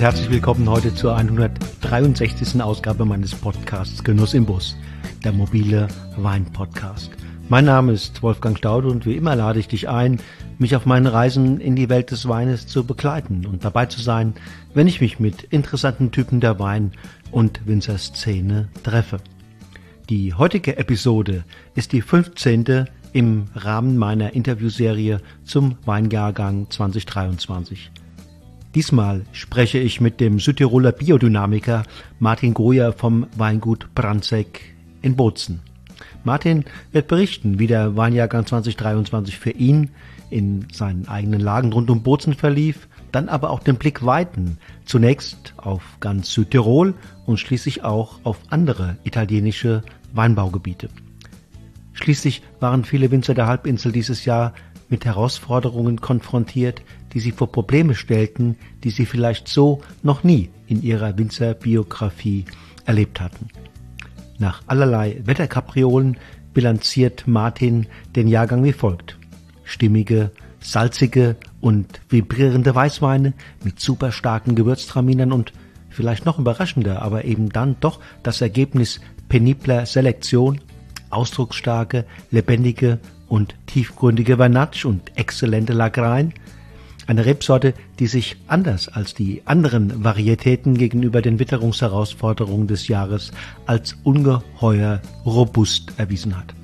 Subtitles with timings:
[0.00, 2.62] Und herzlich willkommen heute zur 163.
[2.62, 4.74] Ausgabe meines Podcasts Genuss im Bus,
[5.24, 7.10] der mobile Wein-Podcast.
[7.50, 10.18] Mein Name ist Wolfgang Staude und wie immer lade ich dich ein,
[10.56, 14.32] mich auf meinen Reisen in die Welt des Weines zu begleiten und dabei zu sein,
[14.72, 16.92] wenn ich mich mit interessanten Typen der Wein-
[17.30, 19.18] und Winzerszene treffe.
[20.08, 21.44] Die heutige Episode
[21.74, 22.86] ist die 15.
[23.12, 27.90] im Rahmen meiner Interviewserie zum Weinjahrgang 2023.
[28.74, 31.82] Diesmal spreche ich mit dem Südtiroler Biodynamiker
[32.20, 35.60] Martin Goyer vom Weingut Brandseck in Bozen.
[36.22, 39.90] Martin wird berichten, wie der Weinjahrgang 2023 für ihn
[40.30, 45.52] in seinen eigenen Lagen rund um Bozen verlief, dann aber auch den Blick weiten, zunächst
[45.56, 46.94] auf ganz Südtirol
[47.26, 50.90] und schließlich auch auf andere italienische Weinbaugebiete.
[51.92, 54.54] Schließlich waren viele Winzer der Halbinsel dieses Jahr
[54.90, 56.82] mit Herausforderungen konfrontiert,
[57.14, 62.44] die sie vor Probleme stellten, die sie vielleicht so noch nie in ihrer Winzerbiografie
[62.84, 63.48] erlebt hatten.
[64.38, 66.16] Nach allerlei Wetterkapriolen
[66.52, 67.86] bilanziert Martin
[68.16, 69.16] den Jahrgang wie folgt.
[69.64, 75.52] Stimmige, salzige und vibrierende Weißweine mit super starken Gewürztraminern und
[75.88, 80.60] vielleicht noch überraschender, aber eben dann doch das Ergebnis penibler Selektion,
[81.10, 82.98] ausdrucksstarke, lebendige
[83.30, 86.34] und tiefgründige Vernatsch und exzellente Lagrein,
[87.06, 93.30] eine Rebsorte, die sich anders als die anderen Varietäten gegenüber den Witterungsherausforderungen des Jahres
[93.66, 96.54] als ungeheuer robust erwiesen hat.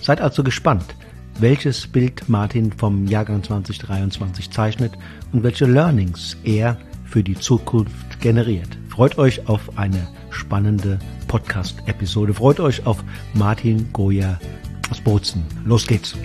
[0.00, 0.94] Seid also gespannt,
[1.40, 4.92] welches Bild Martin vom Jahrgang 2023 zeichnet
[5.32, 8.78] und welche Learnings er für die Zukunft generiert.
[8.88, 12.34] Freut euch auf eine spannende Podcast-Episode.
[12.34, 13.02] Freut euch auf
[13.34, 14.38] Martin Goya
[14.90, 15.44] aus Bozen.
[15.64, 16.16] Los geht's.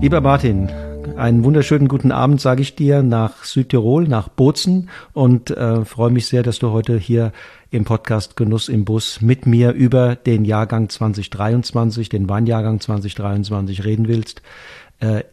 [0.00, 0.70] Lieber Martin,
[1.16, 6.28] einen wunderschönen guten Abend sage ich dir nach Südtirol, nach Bozen und äh, freue mich
[6.28, 7.32] sehr, dass du heute hier
[7.70, 14.06] im Podcast Genuss im Bus mit mir über den Jahrgang 2023, den Weinjahrgang 2023 reden
[14.06, 14.42] willst.
[15.00, 15.24] Äh,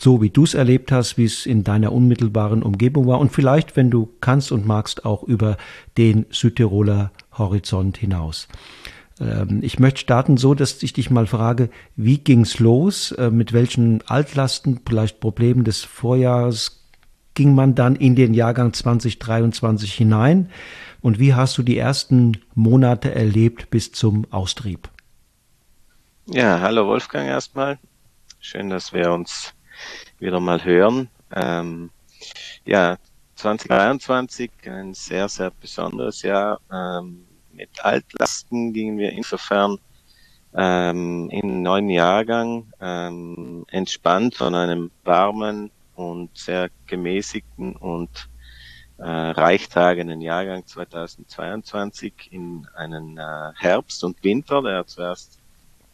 [0.00, 3.76] so wie du es erlebt hast, wie es in deiner unmittelbaren Umgebung war und vielleicht,
[3.76, 5.56] wenn du kannst und magst, auch über
[5.96, 8.48] den Südtiroler Horizont hinaus.
[9.20, 13.12] Ähm, ich möchte starten so, dass ich dich mal frage, wie ging's los?
[13.12, 16.82] Äh, mit welchen Altlasten, vielleicht Problemen des Vorjahres
[17.34, 20.50] ging man dann in den Jahrgang 2023 hinein?
[21.00, 24.88] Und wie hast du die ersten Monate erlebt bis zum Austrieb?
[26.26, 27.78] Ja, hallo Wolfgang erstmal.
[28.38, 29.54] Schön, dass wir uns
[30.22, 31.08] wieder mal hören.
[31.34, 31.90] Ähm,
[32.64, 32.96] ja,
[33.34, 36.60] 2023 ein sehr, sehr besonderes Jahr.
[36.72, 39.78] Ähm, mit Altlasten gingen wir insofern
[40.54, 48.28] ähm, in neuen Jahrgang ähm, entspannt von einem warmen und sehr gemäßigten und
[48.98, 55.38] äh, reichtragenden Jahrgang 2022 in einen äh, Herbst und Winter, der zuerst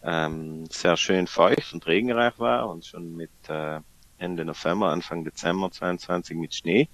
[0.03, 3.81] ähm, sehr schön feucht und regenreich war und schon mit äh,
[4.19, 6.89] Ende November, Anfang Dezember 22 mit Schnee.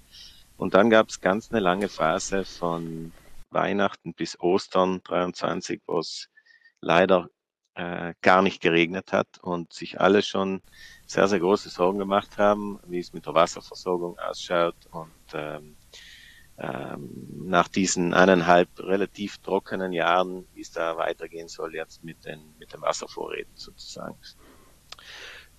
[0.57, 3.13] Und dann gab es ganz eine lange Phase von
[3.49, 6.29] Weihnachten bis Ostern 23, wo es
[6.81, 7.29] leider
[7.75, 10.61] äh, gar nicht geregnet hat und sich alle schon
[11.05, 15.77] sehr, sehr große Sorgen gemacht haben, wie es mit der Wasserversorgung ausschaut und ähm,
[16.57, 22.55] ähm, nach diesen eineinhalb relativ trockenen Jahren, wie es da weitergehen soll jetzt mit den,
[22.57, 24.17] mit den Wasservorräten sozusagen.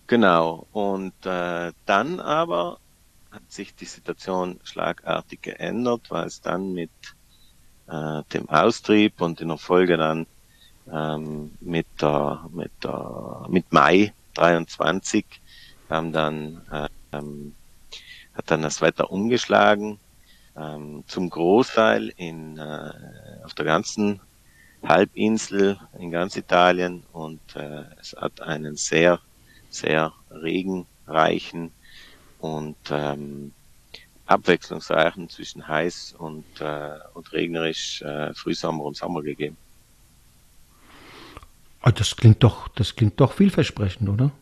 [0.07, 0.67] Genau.
[0.73, 2.79] Und äh, dann aber
[3.31, 6.91] hat sich die Situation schlagartig geändert, weil es dann mit
[7.89, 10.27] äh, dem Austrieb und in der Folge dann
[10.93, 15.25] ähm, mit der, mit der, mit Mai 23
[15.91, 17.55] haben dann, äh, ähm,
[18.35, 19.99] hat dann das Wetter umgeschlagen,
[20.57, 22.93] ähm, zum Großteil in, äh,
[23.45, 24.21] auf der ganzen
[24.83, 29.21] Halbinsel in ganz Italien und äh, es hat einen sehr,
[29.77, 31.73] sehr regenreichen
[32.39, 33.53] und ähm,
[34.27, 39.57] abwechslungsreichen zwischen heiß und, äh, und regnerisch äh, Frühsommer und Sommer gegeben.
[41.81, 44.33] Ah, das klingt doch, das klingt doch vielversprechend, oder?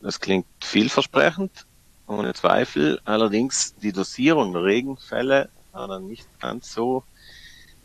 [0.00, 1.66] Das klingt vielversprechend,
[2.06, 3.00] ohne Zweifel.
[3.04, 7.04] Allerdings die Dosierung der Regenfälle war dann nicht ganz so,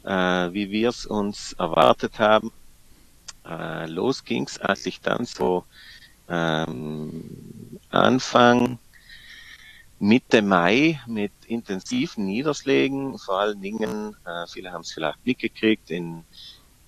[0.03, 2.51] äh, wie wir es uns erwartet haben.
[3.45, 5.65] Äh, los ging's eigentlich dann so
[6.29, 8.79] ähm, Anfang
[9.99, 16.23] Mitte Mai mit intensiven Niederschlägen, vor allen Dingen, äh, viele haben es vielleicht mitgekriegt, in,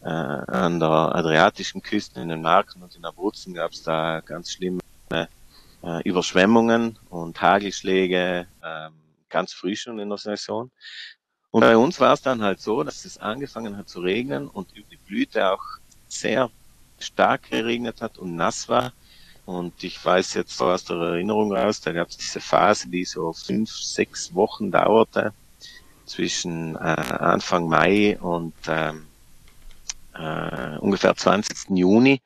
[0.02, 4.52] äh, an der adriatischen Küste, in den Marken und in Abruzzen gab es da ganz
[4.52, 4.80] schlimme
[5.12, 8.90] äh, Überschwemmungen und Hagelschläge, äh,
[9.30, 10.72] ganz früh schon in der Saison.
[11.52, 14.76] Und bei uns war es dann halt so, dass es angefangen hat zu regnen und
[14.76, 15.62] über die Blüte auch
[16.20, 16.50] sehr
[17.00, 18.94] stark geregnet hat und nass war.
[19.46, 23.04] Und ich weiß jetzt so aus der Erinnerung raus, da gab es diese Phase, die
[23.04, 25.34] so fünf, sechs Wochen dauerte,
[26.06, 29.08] zwischen äh, Anfang Mai und ähm,
[30.14, 31.70] äh, ungefähr 20.
[31.78, 32.22] Juni,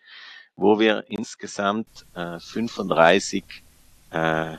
[0.56, 3.44] wo wir insgesamt äh, 35
[4.12, 4.58] äh,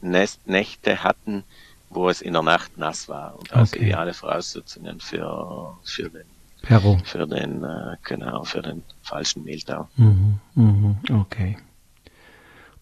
[0.00, 1.44] Nächte hatten,
[1.90, 3.86] wo es in der Nacht nass war und also okay.
[3.86, 6.24] ideale Voraussetzungen für, für den
[6.70, 6.98] Perro.
[7.04, 9.88] für den äh, genau für den falschen Mehltau.
[9.96, 11.58] Mhm, mhm, okay.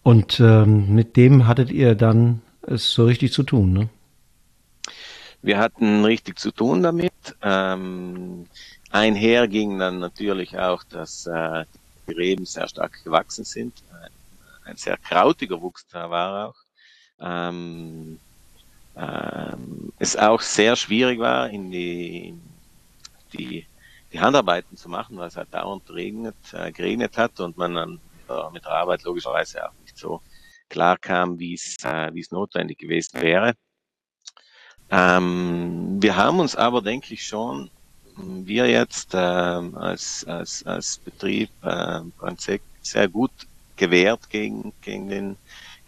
[0.03, 3.89] Und ähm, mit dem hattet ihr dann es so richtig zu tun, ne?
[5.41, 7.13] Wir hatten richtig zu tun damit.
[7.41, 8.45] Ähm,
[8.91, 11.65] einher ging dann natürlich auch, dass äh,
[12.07, 13.73] die Reben sehr stark gewachsen sind.
[13.91, 16.55] Ein, ein sehr krautiger Wuchs da war auch.
[17.19, 18.19] Ähm,
[18.95, 22.35] ähm, es auch sehr schwierig war, in die,
[23.33, 23.65] die,
[24.11, 27.99] die Handarbeiten zu machen, weil es halt dauernd regnet, äh, geregnet hat und man dann
[28.29, 30.21] äh, mit der Arbeit logischerweise auch nicht so
[30.69, 33.53] klar kam, wie es äh, wie es notwendig gewesen wäre.
[34.91, 37.69] Ähm, wir haben uns aber, denke ich schon,
[38.15, 42.01] wir jetzt äh, als, als, als Betrieb äh,
[42.81, 43.31] sehr gut
[43.75, 45.37] gewehrt gegen, gegen den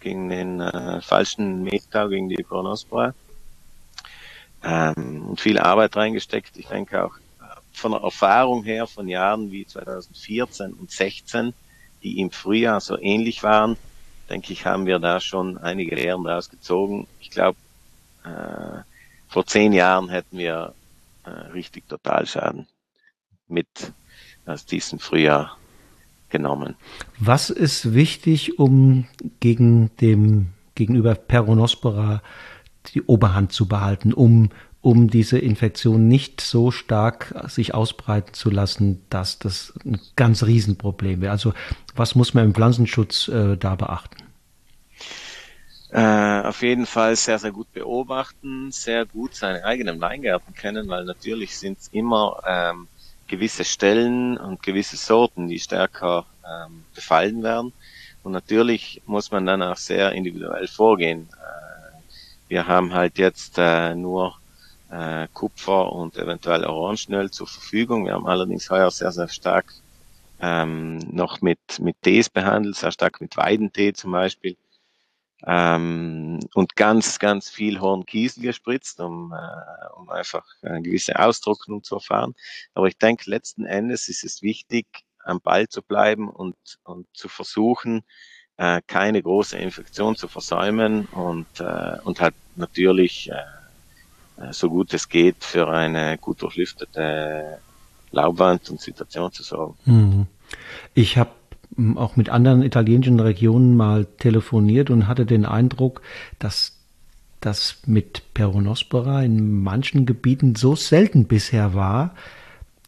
[0.02, 3.14] gegen den äh, falschen Meter, gegen die Pronospora.
[4.62, 6.56] Ähm, und viel Arbeit reingesteckt.
[6.56, 7.16] Ich denke auch
[7.72, 11.54] von der Erfahrung her von Jahren wie 2014 und 16,
[12.02, 13.76] die im Frühjahr so ähnlich waren,
[14.28, 17.06] denke ich, haben wir da schon einige Lehren daraus gezogen.
[17.20, 17.58] Ich glaube,
[18.24, 18.80] äh,
[19.28, 20.74] vor zehn Jahren hätten wir
[21.24, 22.66] äh, richtig Totalschaden
[23.48, 23.68] mit
[24.46, 25.56] aus diesem Frühjahr
[26.30, 26.74] genommen.
[27.18, 29.06] Was ist wichtig, um
[29.40, 32.22] gegen dem gegenüber Peronospora
[32.86, 34.50] die Oberhand zu behalten, um
[34.82, 41.20] um diese Infektion nicht so stark sich ausbreiten zu lassen, dass das ein ganz Riesenproblem
[41.22, 41.30] wäre.
[41.30, 41.54] Also
[41.94, 44.24] was muss man im Pflanzenschutz äh, da beachten?
[45.92, 51.04] Äh, auf jeden Fall sehr, sehr gut beobachten, sehr gut seine eigenen Weingärten kennen, weil
[51.04, 52.88] natürlich sind es immer ähm,
[53.28, 57.72] gewisse Stellen und gewisse Sorten, die stärker ähm, befallen werden.
[58.24, 61.28] Und natürlich muss man dann auch sehr individuell vorgehen.
[61.30, 62.00] Äh,
[62.48, 64.38] wir haben halt jetzt äh, nur
[64.92, 68.04] äh, Kupfer und eventuell Orangenöl zur Verfügung.
[68.04, 69.72] Wir haben allerdings heuer sehr, sehr stark
[70.40, 74.56] ähm, noch mit, mit Tees behandelt, sehr stark mit Weidentee zum Beispiel
[75.46, 81.96] ähm, und ganz, ganz viel Hornkiesel gespritzt, um, äh, um einfach eine gewisse Austrocknung zu
[81.96, 82.34] erfahren.
[82.74, 84.86] Aber ich denke, letzten Endes ist es wichtig,
[85.24, 88.02] am Ball zu bleiben und, und zu versuchen,
[88.56, 93.61] äh, keine große Infektion zu versäumen und, äh, und halt natürlich äh,
[94.50, 97.58] so gut es geht für eine gut durchlüftete
[98.10, 99.74] Laubwand und Situation zu sorgen.
[99.84, 100.26] Mhm.
[100.94, 101.30] Ich habe
[101.96, 106.02] auch mit anderen italienischen Regionen mal telefoniert und hatte den Eindruck,
[106.38, 106.76] dass
[107.40, 112.14] das mit Peronospora in manchen Gebieten so selten bisher war,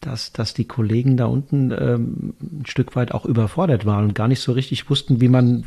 [0.07, 4.29] dass, dass die Kollegen da unten ähm, ein Stück weit auch überfordert waren und gar
[4.29, 5.65] nicht so richtig wussten, wie man,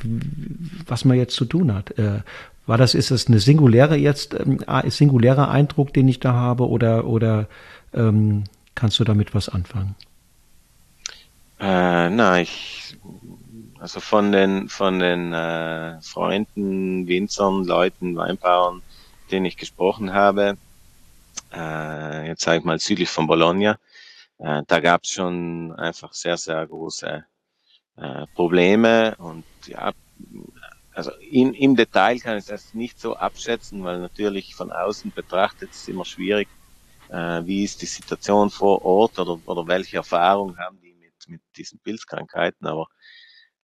[0.86, 1.98] was man jetzt zu tun hat.
[1.98, 2.22] Äh,
[2.66, 7.08] war das, ist das eine singuläre jetzt, ähm, singulärer Eindruck, den ich da habe, oder,
[7.08, 7.48] oder
[7.94, 8.44] ähm,
[8.76, 9.96] kannst du damit was anfangen?
[11.60, 12.98] Äh, na, ich,
[13.80, 18.82] also von den, von den äh, Freunden, Winzern, Leuten, Weinbauern,
[19.32, 20.58] denen ich gesprochen habe,
[21.54, 23.78] äh, jetzt sage ich mal südlich von Bologna,
[24.40, 27.26] äh, da gab es schon einfach sehr, sehr große
[27.98, 29.92] äh, Probleme und ja,
[30.94, 35.70] also in, im Detail kann ich das nicht so abschätzen, weil natürlich von außen betrachtet
[35.72, 36.48] ist es immer schwierig,
[37.10, 40.88] äh, wie ist die Situation vor Ort oder, oder welche Erfahrungen haben die
[41.28, 42.88] mit diesen Pilzkrankheiten, aber,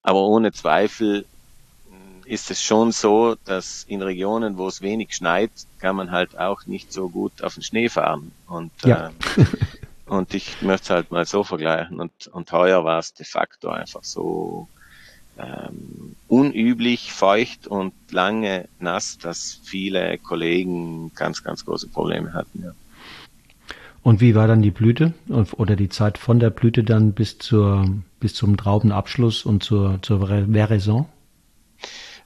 [0.01, 1.25] aber ohne Zweifel
[1.89, 6.37] hm, ist es schon so, dass in Regionen, wo es wenig schneit, kann man halt
[6.37, 8.31] auch nicht so gut auf den Schnee fahren.
[8.47, 9.09] Und, ja.
[9.09, 9.11] äh,
[10.05, 11.99] und ich möchte es halt mal so vergleichen.
[11.99, 14.67] Und, und heuer war es de facto einfach so
[15.37, 22.63] ähm, unüblich feucht und lange nass, dass viele Kollegen ganz, ganz große Probleme hatten.
[22.63, 22.71] Ja.
[24.03, 27.87] Und wie war dann die Blüte oder die Zeit von der Blüte dann bis zur
[28.19, 31.07] bis zum Traubenabschluss und zur zur Veraison?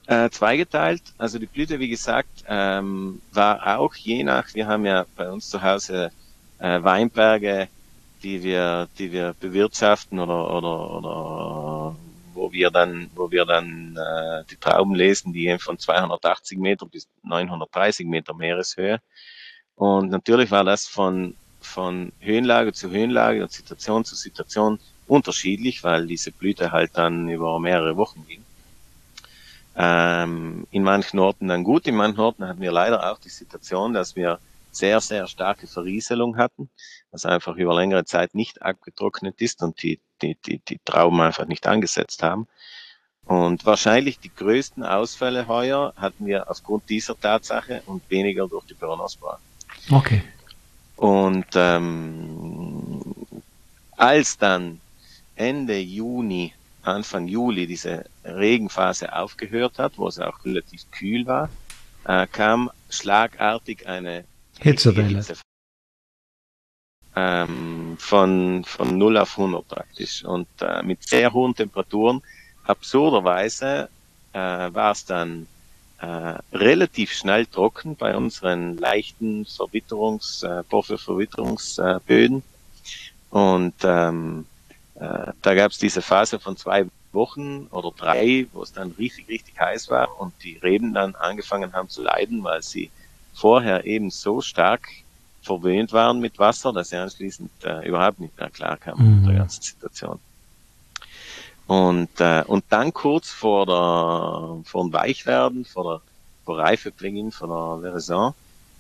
[0.08, 1.04] Äh, zweigeteilt.
[1.18, 5.50] Also die Blüte, wie gesagt, ähm, war auch je nach, wir haben ja bei uns
[5.50, 6.12] zu Hause
[6.60, 7.68] äh, Weinberge,
[8.24, 11.96] die wir, die wir bewirtschaften oder, oder, oder
[12.34, 16.86] wo wir dann, wo wir dann äh, die Trauben lesen, die gehen von 280 Meter
[16.86, 19.00] bis 930 Meter Meereshöhe.
[19.76, 26.08] Und natürlich war das von, von Höhenlage zu Höhenlage und Situation zu Situation unterschiedlich, weil
[26.08, 28.44] diese Blüte halt dann über mehrere Wochen ging.
[29.76, 33.94] Ähm, in manchen Orten dann gut, in manchen Orten hatten wir leider auch die Situation,
[33.94, 34.40] dass wir
[34.78, 36.70] sehr, sehr starke Verrieselung hatten,
[37.12, 41.48] was einfach über längere Zeit nicht abgetrocknet ist und die, die, die, die Trauben einfach
[41.48, 42.48] nicht angesetzt haben.
[43.26, 48.74] Und wahrscheinlich die größten Ausfälle heuer hatten wir aufgrund dieser Tatsache und weniger durch die
[48.74, 49.40] Peronospora.
[49.92, 50.24] Okay.
[50.96, 53.02] Und ähm,
[53.98, 54.80] als dann
[55.36, 56.54] Ende Juni
[56.88, 61.50] Anfang Juli diese Regenphase aufgehört hat, wo es auch relativ kühl war,
[62.06, 64.24] äh, kam schlagartig eine
[64.60, 65.18] Hitzewelle.
[65.18, 65.36] Hitze,
[67.18, 70.24] ähm, von, von 0 auf 100 praktisch.
[70.24, 72.22] Und äh, mit sehr hohen Temperaturen,
[72.64, 73.90] absurderweise,
[74.34, 75.48] äh, war es dann
[76.00, 82.44] äh, relativ schnell trocken bei unseren leichten Verwitterungs, äh, Porphyr-Verwitterungsböden.
[83.32, 84.46] Und ähm,
[84.96, 89.28] äh, da gab es diese Phase von zwei Wochen oder drei, wo es dann richtig,
[89.28, 92.92] richtig heiß war und die Reben dann angefangen haben zu leiden, weil sie
[93.38, 94.90] vorher eben so stark
[95.44, 99.20] verwöhnt waren mit Wasser, dass sie anschließend äh, überhaupt nicht mehr klarkamen mhm.
[99.20, 100.20] mit der ganzen Situation.
[101.68, 106.02] Und, äh, und dann kurz vor der, vor dem Weichwerden, vor der,
[106.46, 108.34] vor Reifebeginn, vor der Veraison,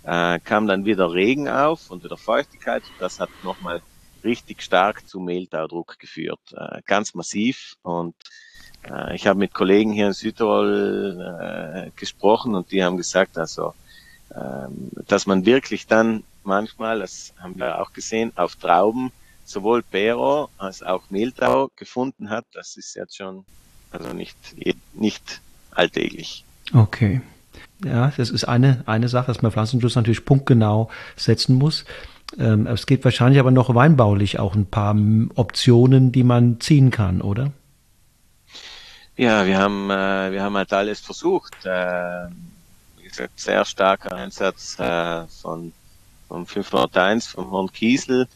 [0.04, 2.84] äh, kam dann wieder Regen auf und wieder Feuchtigkeit.
[3.00, 3.82] Das hat nochmal
[4.24, 7.76] richtig stark zu Mehltaudruck geführt, äh, ganz massiv.
[7.84, 8.16] Und
[8.90, 13.74] äh, ich habe mit Kollegen hier in Südtirol äh, gesprochen und die haben gesagt, also
[14.30, 19.12] dass man wirklich dann manchmal, das haben wir auch gesehen, auf Trauben
[19.46, 22.46] sowohl Pero als auch Mehltau gefunden hat.
[22.54, 23.46] Das ist jetzt schon
[23.92, 24.38] also nicht
[24.94, 25.42] nicht
[25.72, 26.44] alltäglich.
[26.74, 27.22] Okay.
[27.86, 31.86] Ja, das ist eine, eine Sache, dass man Pflanzenschutz natürlich punktgenau setzen muss.
[32.38, 34.96] Ähm, es gibt wahrscheinlich aber noch weinbaulich auch ein paar
[35.36, 37.52] Optionen, die man ziehen kann, oder?
[39.16, 41.66] Ja, wir haben, äh, wir haben halt alles versucht.
[41.66, 42.28] Äh,
[43.36, 45.74] sehr starker Einsatz äh, von
[46.28, 48.28] vom 501, vom Horn Kiesel,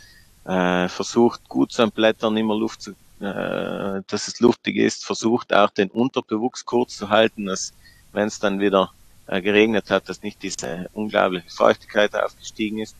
[0.45, 5.69] äh, versucht gut zu Blättern immer Luft zu, äh, dass es luftig ist, versucht auch
[5.69, 7.73] den Unterbewuchs kurz zu halten, dass
[8.13, 8.91] wenn es dann wieder
[9.27, 12.95] äh, geregnet hat, dass nicht diese unglaubliche Feuchtigkeit aufgestiegen ist.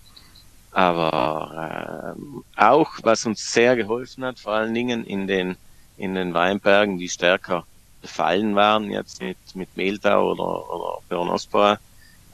[0.71, 5.57] Aber äh, auch, was uns sehr geholfen hat, vor allen Dingen in den,
[5.97, 7.65] in den Weinbergen, die stärker
[8.01, 11.79] befallen waren, jetzt mit, mit Mehltau oder, oder Peronospora,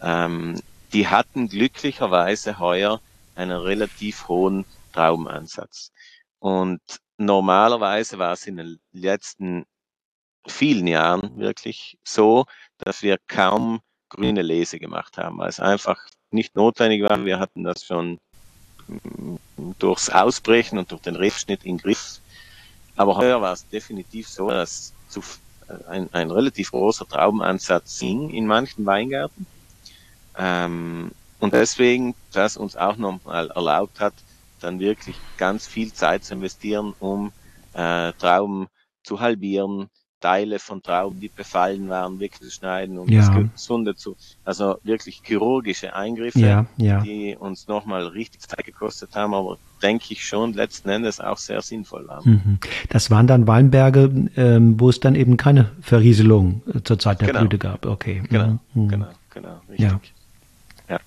[0.02, 0.62] ähm,
[0.94, 3.02] die hatten glücklicherweise heuer
[3.36, 5.92] einen relativ hohen Traubenansatz.
[6.40, 6.82] Und
[7.18, 9.66] normalerweise war es in den letzten
[10.48, 12.46] vielen Jahren wirklich so,
[12.78, 15.98] dass wir kaum grüne Lese gemacht haben, weil es einfach
[16.32, 17.24] nicht notwendig war.
[17.26, 18.20] Wir hatten das schon
[19.80, 22.20] durchs Ausbrechen und durch den Riffschnitt in Griff.
[22.96, 25.22] Aber heuer war es definitiv so, dass zu,
[25.88, 29.46] ein, ein relativ großer Traubenansatz ging in manchen Weingärten.
[30.38, 34.14] Ähm, und deswegen, das uns auch nochmal erlaubt hat,
[34.60, 37.32] dann wirklich ganz viel Zeit zu investieren, um
[37.74, 38.68] äh, Trauben
[39.04, 43.20] zu halbieren, Teile von Trauben, die befallen waren, wegzuschneiden, um ja.
[43.20, 47.02] das Gesunde zu, also wirklich chirurgische Eingriffe, ja, ja.
[47.02, 51.62] die uns nochmal richtig Zeit gekostet haben, aber denke ich schon letzten Endes auch sehr
[51.62, 52.30] sinnvoll waren.
[52.30, 52.60] Mhm.
[52.90, 57.28] Das waren dann Weinberge, ähm, wo es dann eben keine Verrieselung äh, zur Zeit der
[57.28, 57.42] genau.
[57.42, 57.86] Blüte gab.
[57.86, 58.24] Okay.
[58.30, 58.88] Genau, mhm.
[58.88, 60.14] genau, genau, richtig.
[60.90, 61.00] Ja.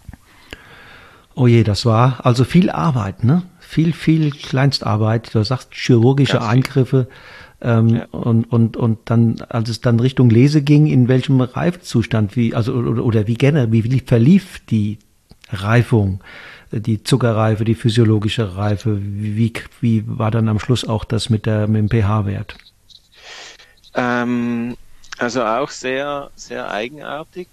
[1.34, 3.42] Oh je, das war also viel Arbeit, ne?
[3.60, 5.34] Viel, viel Kleinstarbeit.
[5.34, 7.04] Du sagst chirurgische Eingriffe.
[7.04, 7.16] Viel
[7.62, 8.06] ähm, ja.
[8.10, 12.72] und, und, und dann, als es dann Richtung Lese ging, in welchem Reifzustand, wie, also,
[12.72, 14.98] oder, oder wie generell, wie verlief die
[15.50, 16.22] Reifung,
[16.72, 21.66] die Zuckerreife, die physiologische Reife, wie, wie war dann am Schluss auch das mit, der,
[21.66, 22.56] mit dem pH-Wert?
[23.94, 24.76] Ähm,
[25.18, 27.48] also auch sehr, sehr eigenartig,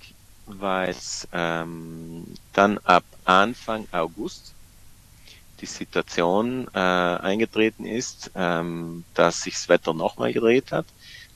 [0.45, 4.53] weil es ähm, dann ab Anfang August
[5.59, 10.85] die Situation äh, eingetreten ist, ähm, dass sich das Wetter nochmal gedreht hat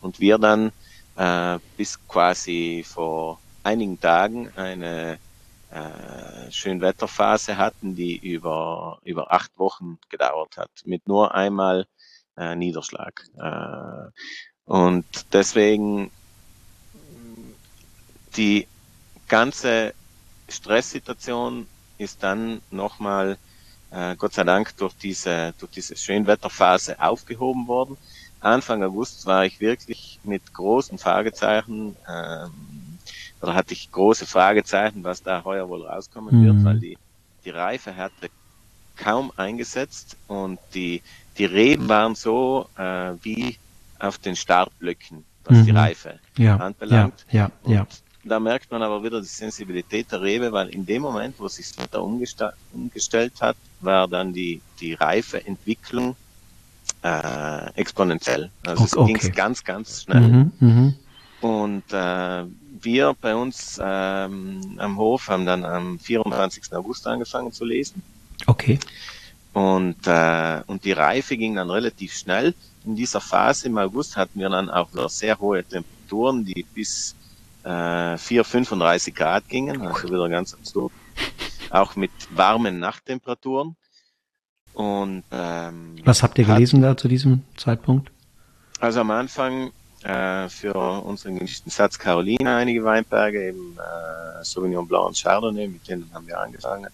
[0.01, 0.71] und wir dann
[1.15, 5.19] äh, bis quasi vor einigen Tagen eine
[5.69, 11.87] äh, Schönwetterphase hatten, die über, über acht Wochen gedauert hat, mit nur einmal
[12.37, 13.23] äh, Niederschlag.
[13.37, 14.11] Äh,
[14.65, 16.11] und deswegen
[18.35, 18.67] die
[19.27, 19.93] ganze
[20.49, 23.37] Stresssituation ist dann nochmal,
[23.91, 27.97] äh, Gott sei Dank, durch diese, durch diese Schönwetterphase aufgehoben worden.
[28.39, 32.51] Anfang August war ich wirklich mit großen Fragezeichen, ähm,
[33.41, 36.45] oder hatte ich große Fragezeichen, was da heuer wohl rauskommen mhm.
[36.45, 36.97] wird, weil die,
[37.45, 38.29] die Reife hatte
[38.95, 41.01] kaum eingesetzt und die,
[41.37, 43.57] die Reben waren so äh, wie
[43.99, 45.65] auf den Startblöcken, was mhm.
[45.65, 47.25] die Reife ja, anbelangt.
[47.31, 47.87] Ja, ja, ja.
[48.23, 51.71] Da merkt man aber wieder die Sensibilität der Rebe, weil in dem Moment, wo sich
[51.75, 56.15] das umgesta umgestellt hat, war dann die, die Reifeentwicklung
[57.03, 58.51] äh, exponentiell.
[58.65, 59.13] Also okay.
[59.15, 60.21] es ging ganz, ganz schnell.
[60.21, 60.93] Mhm, mh.
[61.41, 62.45] Und äh,
[62.79, 66.71] wir bei uns ähm, am Hof haben dann am 24.
[66.73, 68.03] August angefangen zu lesen.
[68.45, 68.79] Okay.
[69.53, 72.53] Und, äh, und die Reife ging dann relativ schnell.
[72.85, 77.15] In dieser Phase im August hatten wir dann auch sehr hohe Temperaturen, die bis
[77.63, 80.91] äh, 4, 35 Grad gingen, also wieder ganz absurd.
[81.69, 83.75] Auch mit warmen Nachttemperaturen.
[84.73, 88.11] Und ähm, was habt ihr gelesen da zu diesem Zeitpunkt?
[88.79, 89.71] Also am Anfang
[90.03, 95.87] äh, für unseren gemischten Satz Carolina einige Weinberge, eben äh, Sauvignon Blanc und Chardonnay, mit
[95.87, 96.89] denen haben wir angefangen.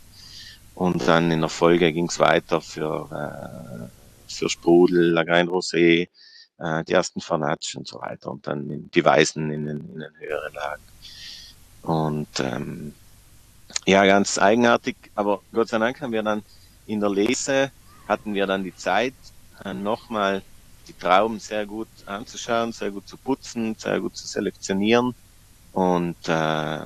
[0.76, 6.10] Und dann in der Folge ging es weiter für, äh, für Sprudel, Lagrein Rosé,
[6.60, 10.20] äh, die ersten Fanatsch und so weiter und dann die Weißen in den, in den
[10.20, 10.84] höheren Lagen.
[11.82, 12.94] Und ähm,
[13.86, 16.44] ja, ganz eigenartig, aber Gott sei Dank haben wir dann
[16.86, 17.72] in der Lese,
[18.08, 19.14] hatten wir dann die Zeit,
[19.64, 20.42] äh, nochmal
[20.88, 25.14] die Trauben sehr gut anzuschauen, sehr gut zu putzen, sehr gut zu selektionieren.
[25.72, 26.86] Und äh,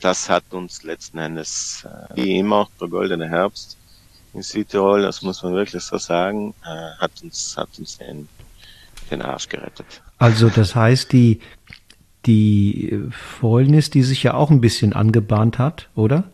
[0.00, 3.78] das hat uns letzten Endes, äh, wie immer, der goldene Herbst
[4.32, 8.28] in Südtirol, das muss man wirklich so sagen, äh, hat uns, hat uns den,
[9.10, 10.02] den Arsch gerettet.
[10.18, 11.40] Also das heißt, die,
[12.26, 16.24] die Fäulnis, die sich ja auch ein bisschen angebahnt hat, oder?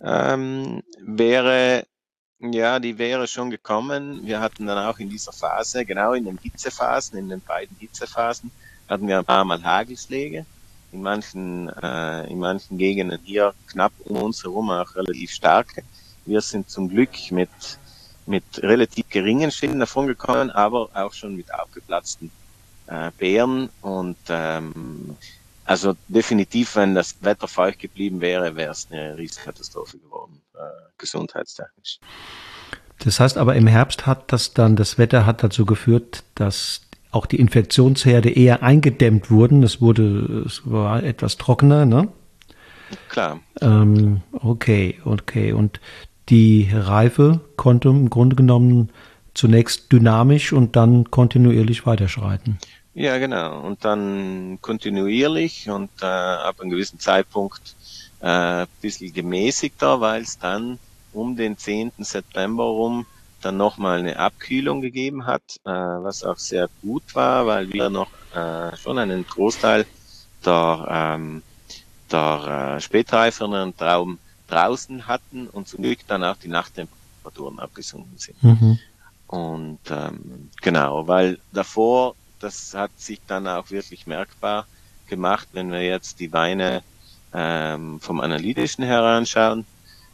[0.00, 1.84] Ähm, wäre
[2.38, 4.20] ja, die wäre schon gekommen.
[4.24, 8.50] Wir hatten dann auch in dieser Phase, genau in den Hitzephasen, in den beiden Hitzephasen,
[8.88, 10.44] hatten wir ein paar Mal Hagelschläge.
[10.92, 15.82] In manchen, äh, in manchen Gegenden hier knapp um uns herum auch relativ starke.
[16.26, 17.48] Wir sind zum Glück mit,
[18.26, 22.30] mit relativ geringen Schäden davon gekommen, aber auch schon mit aufgeplatzten
[22.86, 25.16] äh, Beeren und ähm,
[25.64, 30.58] also definitiv, wenn das Wetter feucht geblieben wäre, wäre es eine Riesenkatastrophe geworden, äh,
[30.96, 31.98] gesundheitstechnisch.
[33.00, 37.26] Das heißt aber im Herbst hat das dann, das Wetter hat dazu geführt, dass auch
[37.26, 39.62] die Infektionsherde eher eingedämmt wurden.
[39.62, 42.08] Es wurde, es war etwas trockener, ne?
[43.08, 43.40] Klar.
[43.60, 45.52] Ähm, okay, okay.
[45.52, 45.80] Und
[46.28, 48.90] die Reife konnte im Grunde genommen
[49.34, 52.58] zunächst dynamisch und dann kontinuierlich weiterschreiten.
[52.94, 53.60] Ja, genau.
[53.60, 57.76] Und dann kontinuierlich und äh, ab einem gewissen Zeitpunkt
[58.20, 60.78] äh, ein bisschen gemäßigter, weil es dann
[61.12, 61.92] um den 10.
[61.98, 63.06] September rum
[63.42, 68.08] dann nochmal eine Abkühlung gegeben hat, äh, was auch sehr gut war, weil wir noch
[68.34, 69.84] äh, schon einen Großteil
[70.44, 71.42] der, ähm,
[72.10, 78.42] der äh, spätreiferen Trauben draußen hatten und zum Glück dann auch die Nachttemperaturen abgesunken sind.
[78.42, 78.78] Mhm.
[79.26, 84.66] Und ähm, genau, weil davor das hat sich dann auch wirklich merkbar
[85.08, 86.82] gemacht, wenn wir jetzt die Weine
[87.32, 89.64] ähm, vom Analytischen her anschauen,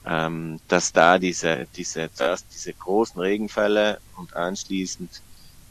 [0.07, 5.23] ähm, dass da diese, diese, zuerst diese großen Regenfälle und anschließend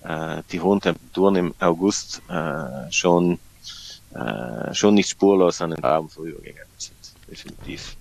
[0.04, 3.40] äh, die hohen Temperaturen im August äh, schon,
[4.14, 6.98] äh, schon nicht spurlos an den Trauben vorübergegangen sind.
[7.30, 7.96] Definitiv.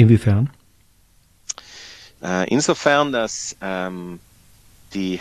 [0.00, 0.48] Inwiefern?
[2.22, 4.18] Äh, insofern, dass ähm,
[4.94, 5.20] die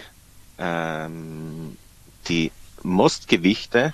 [0.57, 1.77] ähm,
[2.29, 3.93] die Mostgewichte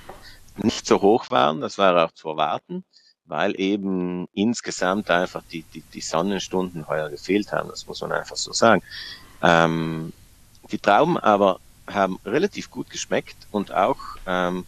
[0.58, 2.84] nicht so hoch waren, das war auch zu erwarten,
[3.26, 8.36] weil eben insgesamt einfach die, die, die Sonnenstunden heuer gefehlt haben, das muss man einfach
[8.36, 8.84] so sagen.
[9.42, 10.14] Ähm,
[10.72, 14.66] die Trauben aber haben relativ gut geschmeckt und auch ähm,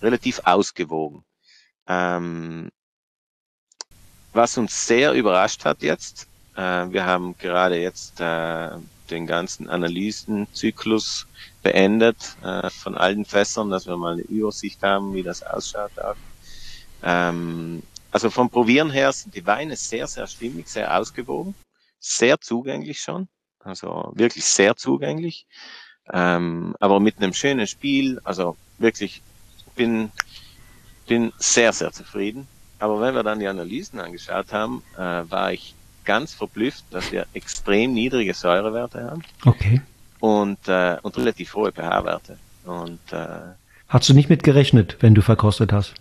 [0.00, 1.22] relativ ausgewogen.
[1.86, 2.70] Ähm,
[4.32, 8.70] was uns sehr überrascht hat jetzt, äh, wir haben gerade jetzt äh,
[9.10, 11.26] den ganzen Analysenzyklus
[11.62, 15.98] beendet äh, von allen Fässern, dass wir mal eine Übersicht haben, wie das ausschaut.
[15.98, 16.16] Auch.
[17.02, 21.54] Ähm, also vom Probieren her sind die Weine sehr, sehr stimmig, sehr ausgewogen,
[21.98, 23.28] sehr zugänglich schon,
[23.60, 25.46] also wirklich sehr zugänglich,
[26.12, 29.22] ähm, aber mit einem schönen Spiel, also wirklich
[29.76, 30.10] bin
[31.10, 32.46] bin sehr, sehr zufrieden.
[32.80, 37.26] Aber wenn wir dann die Analysen angeschaut haben, äh, war ich ganz verblüfft, dass wir
[37.34, 39.22] extrem niedrige Säurewerte haben.
[39.44, 39.82] Okay.
[40.18, 42.38] Und, äh, und relativ hohe pH-Werte.
[42.64, 43.54] Und äh,
[43.88, 45.94] Hast du nicht mit gerechnet, wenn du verkostet hast?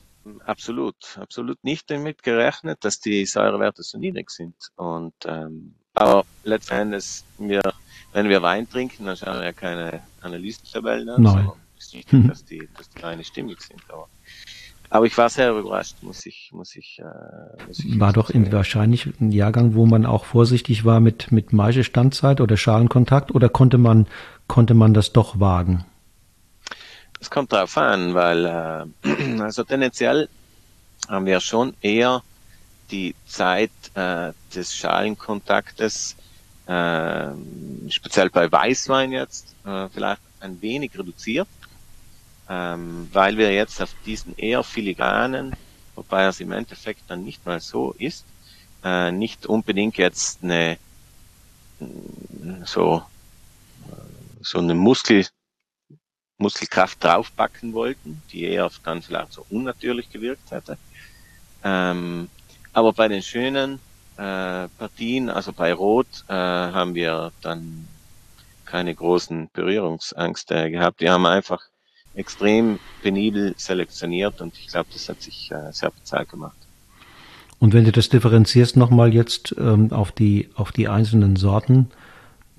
[0.45, 4.55] absolut, absolut nicht damit gerechnet, dass die Säurewerte so niedrig sind.
[4.75, 7.61] Und ähm, aber letzten Endes, wir,
[8.13, 11.33] wenn wir Wein trinken, dann schauen wir ja keine Analysentabellen an, Nein.
[11.33, 13.81] sondern es ist wichtig, dass die, dass die Weine stimmig sind.
[13.89, 14.07] Aber,
[14.89, 18.52] aber ich war sehr überrascht, muss ich, muss ich, äh, muss ich War doch in,
[18.52, 23.78] wahrscheinlich ein Jahrgang, wo man auch vorsichtig war mit, mit Maischestandzeit oder Schalenkontakt oder konnte
[23.78, 24.08] man,
[24.47, 25.86] konnte man das doch wagen?
[27.21, 28.45] Es kommt drauf an, weil
[29.06, 30.28] äh, also tendenziell
[31.08, 32.23] haben wir schon eher
[32.89, 36.15] die Zeit äh, des Schalenkontaktes,
[36.65, 37.28] äh,
[37.89, 41.47] speziell bei Weißwein jetzt, äh, vielleicht ein wenig reduziert,
[42.49, 45.55] ähm, weil wir jetzt auf diesen eher filigranen,
[45.95, 48.25] wobei es im Endeffekt dann nicht mal so ist,
[48.83, 50.77] äh, nicht unbedingt jetzt eine
[52.65, 53.03] so
[54.41, 55.25] so eine Muskel
[56.38, 60.77] Muskelkraft draufpacken wollten, die eher dann vielleicht so unnatürlich gewirkt hätte.
[61.63, 62.29] Ähm,
[62.71, 63.79] aber bei den schönen
[64.15, 67.88] äh, Partien, also bei Rot, äh, haben wir dann
[68.65, 71.01] keine großen Berührungsängste gehabt.
[71.01, 71.62] Wir haben einfach
[72.19, 76.58] extrem penibel selektioniert und ich glaube, das hat sich äh, sehr bezahlt gemacht.
[77.60, 81.89] Und wenn du das differenzierst nochmal jetzt ähm, auf die auf die einzelnen Sorten,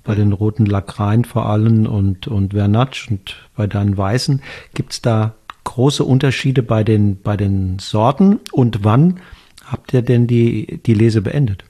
[0.03, 4.41] bei den roten Lacrein vor allem und, und Vernatsch und bei deinen weißen.
[4.73, 9.19] Gibt es da große Unterschiede bei den, bei den Sorten und wann
[9.65, 11.63] habt ihr denn die, die Lese beendet?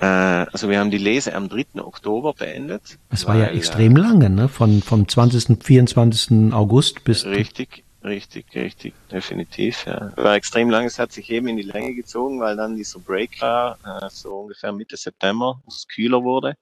[0.00, 1.82] Äh, also wir haben die Lese am 3.
[1.82, 2.98] Oktober beendet.
[3.10, 4.48] Es war ja extrem äh, lange, ne?
[4.48, 6.52] Von, vom 20., 24.
[6.52, 7.26] August bis.
[7.26, 9.84] Richtig, Richtig, richtig, definitiv.
[9.84, 10.12] Ja.
[10.16, 13.40] War extrem lang, es hat sich eben in die Länge gezogen, weil dann dieser Break
[13.42, 16.54] war, äh, so ungefähr Mitte September, wo es kühler wurde.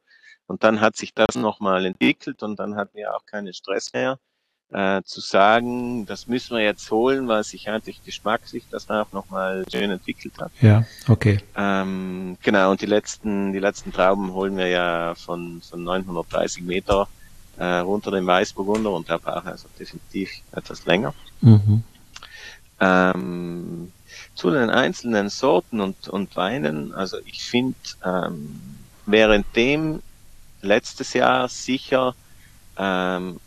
[0.49, 4.19] Und dann hat sich das nochmal entwickelt und dann hatten wir auch keinen Stress mehr,
[4.71, 9.65] äh, zu sagen, das müssen wir jetzt holen, weil sich eigentlich geschmacklich das auch nochmal
[9.73, 10.53] schön entwickelt hat.
[10.61, 11.39] Ja, okay.
[11.57, 17.09] Ähm, genau, und die letzten, die letzten Trauben holen wir ja von, von 930 Meter
[17.57, 21.15] äh, runter den Weißburgunder und der braucht also definitiv etwas länger.
[21.41, 21.83] Mhm.
[22.81, 23.93] Ähm,
[24.35, 28.61] zu den einzelnen Sorten und, und Weinen, also ich finde, ähm,
[29.07, 30.03] währenddem
[30.61, 32.15] letztes Jahr sicher
[32.77, 33.41] ähm,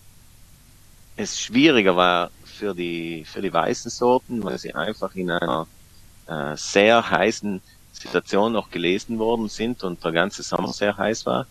[1.21, 5.67] es schwieriger war für die, für die weißen Sorten, weil sie einfach in einer
[6.27, 7.61] äh, sehr heißen
[7.93, 11.45] Situation noch gelesen worden sind und der ganze Sommer sehr heiß war.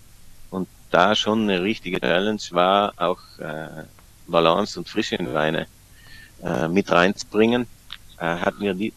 [0.50, 3.84] Und da schon eine richtige Challenge war, auch äh,
[4.26, 5.66] Balance und Frische in Weine
[6.42, 7.66] äh, mit reinzubringen,
[8.18, 8.92] äh, hatten wir die,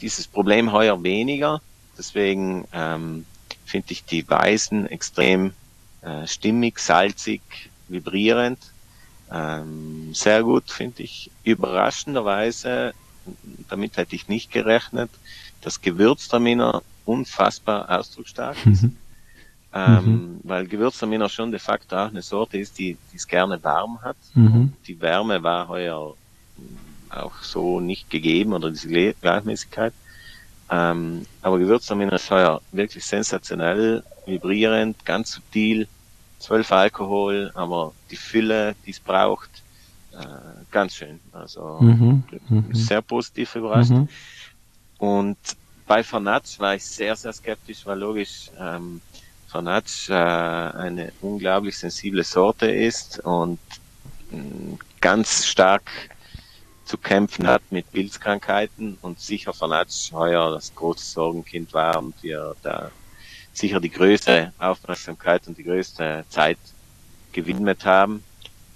[0.00, 1.60] dieses Problem heuer weniger.
[1.96, 3.24] Deswegen ähm,
[3.64, 5.52] finde ich die Weißen extrem
[6.02, 7.42] äh, stimmig, salzig,
[7.88, 8.58] vibrierend.
[9.30, 11.30] Ähm, sehr gut, finde ich.
[11.44, 12.94] Überraschenderweise,
[13.68, 15.10] damit hätte ich nicht gerechnet,
[15.60, 18.82] das Gewürztraminer unfassbar ausdrucksstark ist.
[18.84, 18.96] Mhm.
[19.72, 20.40] Ähm, mhm.
[20.44, 24.16] Weil Gewürztraminer schon de facto auch eine Sorte ist, die es gerne warm hat.
[24.34, 24.72] Mhm.
[24.86, 26.14] Die Wärme war heuer
[27.10, 29.92] auch so nicht gegeben oder diese Gleichmäßigkeit.
[30.70, 35.88] Ähm, aber Gewürztraminer ist heuer wirklich sensationell, vibrierend, ganz subtil,
[36.44, 39.48] 12 Alkohol, aber die Fülle, die es braucht,
[40.12, 40.26] äh,
[40.70, 41.18] ganz schön.
[41.32, 42.22] Also mhm.
[42.48, 42.74] mhm.
[42.74, 43.92] sehr positiv überrascht.
[43.92, 44.08] Mhm.
[44.98, 45.38] Und
[45.86, 49.00] bei Fanatsch war ich sehr, sehr skeptisch, weil logisch ähm,
[49.48, 53.58] Fanatsch äh, eine unglaublich sensible Sorte ist und
[54.30, 55.90] mh, mm, ganz stark
[56.84, 62.54] zu kämpfen hat mit Pilzkrankheiten und sicher Fanatsch heuer das große Sorgenkind war und wir
[62.62, 62.90] da
[63.54, 66.58] sicher die größte Aufmerksamkeit und die größte Zeit
[67.32, 68.22] gewidmet haben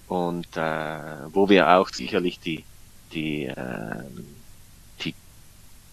[0.08, 2.64] und äh, wo wir auch sicherlich die
[3.12, 4.04] die äh,
[5.02, 5.14] die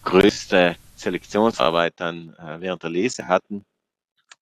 [0.04, 3.64] größte Selektionsarbeit dann äh, während der Lese hatten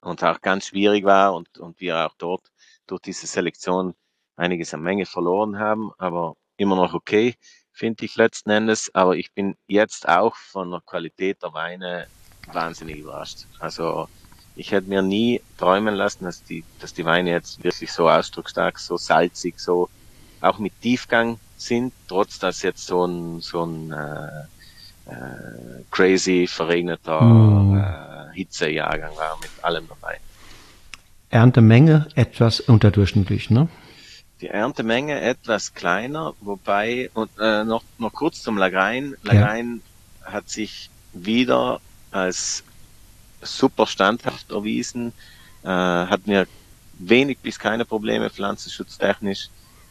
[0.00, 2.50] und auch ganz schwierig war und, und wir auch dort
[2.87, 3.94] durch diese Selektion
[4.37, 7.35] einiges an Menge verloren haben, aber immer noch okay,
[7.72, 8.94] finde ich letzten Endes.
[8.94, 12.07] Aber ich bin jetzt auch von der Qualität der Weine
[12.52, 13.46] wahnsinnig überrascht.
[13.59, 14.09] Also
[14.57, 18.79] ich hätte mir nie träumen lassen, dass die, dass die Weine jetzt wirklich so ausdrucksstark,
[18.79, 19.88] so salzig, so
[20.40, 27.21] auch mit Tiefgang sind, trotz dass jetzt so ein, so ein äh, äh, crazy verregneter
[27.21, 27.79] mm.
[27.79, 30.19] äh, Hitzejahrgang war mit allem dabei.
[31.31, 33.69] Erntemenge etwas unterdurchschnittlich, ne?
[34.40, 39.14] Die Erntemenge etwas kleiner, wobei, und äh, noch, noch kurz zum Lagrein.
[39.23, 39.81] Lagrein
[40.25, 40.33] ja.
[40.33, 42.62] hat sich wieder als
[43.44, 45.12] super standhaft erwiesen,
[45.62, 46.46] äh, hat mir
[46.98, 49.48] wenig bis keine Probleme pflanzenschutztechnisch,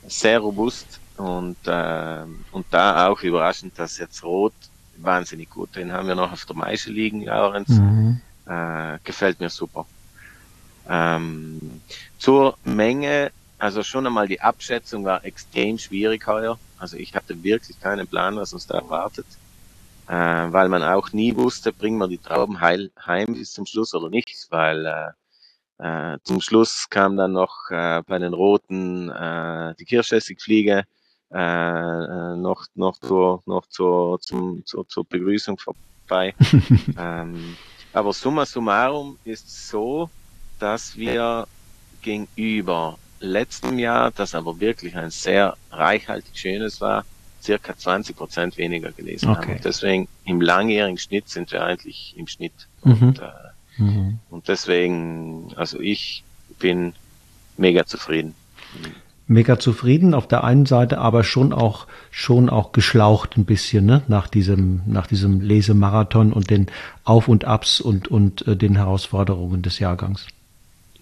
[0.07, 4.53] sehr robust, und, äh, und da auch überraschend, dass jetzt Rot
[4.97, 5.75] wahnsinnig gut.
[5.75, 7.69] Den haben wir noch auf der Maische liegen, Laurenz.
[7.69, 8.21] Mhm.
[8.45, 9.85] Äh, gefällt mir super.
[10.89, 11.81] Ähm,
[12.17, 16.59] zur Menge, also schon einmal die Abschätzung war extrem schwierig heuer.
[16.77, 19.25] Also ich hatte wirklich keinen Plan, was uns da erwartet.
[20.07, 23.93] Äh, weil man auch nie wusste, bringen wir die Trauben heil, heim bis zum Schluss
[23.93, 25.11] oder nicht, weil äh,
[26.13, 30.83] äh, zum Schluss kam dann noch äh, bei den Roten äh, die Kirschessigfliege
[31.33, 36.35] äh, äh, noch noch zur noch zur zum zur, zur Begrüßung vorbei.
[36.97, 37.57] ähm,
[37.93, 40.09] aber summa summarum ist so,
[40.59, 41.47] dass wir
[42.01, 47.05] gegenüber letztem Jahr, das aber wirklich ein sehr reichhaltig schönes war,
[47.43, 49.53] circa 20 Prozent weniger gelesen okay.
[49.53, 49.61] haben.
[49.63, 52.53] Deswegen im langjährigen Schnitt sind wir eigentlich im Schnitt.
[52.83, 52.91] Mhm.
[52.91, 54.19] Und, äh, mhm.
[54.29, 56.23] und deswegen, also ich
[56.59, 56.93] bin
[57.57, 58.35] mega zufrieden
[59.27, 64.03] mega zufrieden auf der einen Seite, aber schon auch schon auch geschlaucht ein bisschen ne?
[64.07, 66.67] nach diesem nach diesem Lesemarathon und den
[67.03, 70.27] Auf und Abs und und äh, den Herausforderungen des Jahrgangs.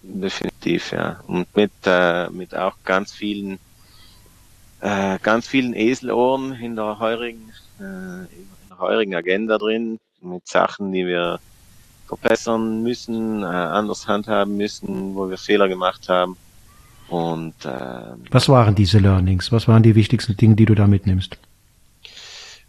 [0.02, 1.20] Definitiv, ja.
[1.26, 3.58] Und mit äh, mit auch ganz vielen
[4.82, 10.92] äh, ganz vielen Eselohren in der heurigen äh, in der heurigen Agenda drin mit Sachen,
[10.92, 11.40] die wir
[12.06, 16.36] verbessern müssen, äh, anders handhaben müssen, wo wir Fehler gemacht haben
[17.12, 17.68] und äh,
[18.30, 19.52] was waren diese Learnings?
[19.52, 21.36] Was waren die wichtigsten Dinge, die du da mitnimmst?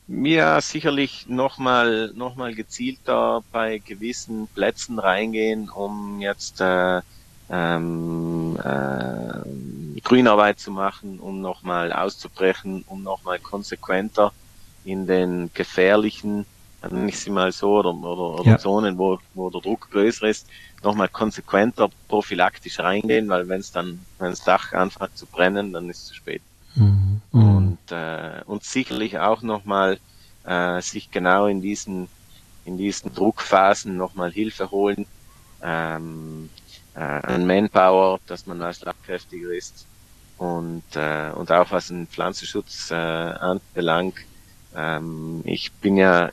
[0.06, 7.02] Mir sicherlich nochmal noch mal gezielter bei gewissen Plätzen reingehen, um jetzt äh,
[7.50, 14.32] ähm, äh, Grünarbeit zu machen, um nochmal auszubrechen, um nochmal konsequenter
[14.86, 16.46] in den gefährlichen
[16.92, 18.58] nenne ich sie mal so, oder, oder, oder ja.
[18.58, 20.48] Zonen, wo, wo der Druck größer ist,
[20.84, 25.90] nochmal konsequenter prophylaktisch reingehen, weil wenn es dann, wenn das Dach anfängt zu brennen, dann
[25.90, 26.42] ist es zu spät.
[26.76, 27.22] Mhm.
[27.32, 30.00] Und, äh, und sicherlich auch nochmal
[30.46, 32.10] äh, sich genau in diesen,
[32.66, 35.06] in diesen Druckphasen nochmal Hilfe holen,
[35.62, 36.50] ähm,
[36.96, 39.86] äh, an Manpower, dass man da schlagkräftiger ist
[40.38, 44.16] und, äh, und auch was den Pflanzenschutz äh, anbelangt.
[44.76, 46.32] Ähm, ich bin ja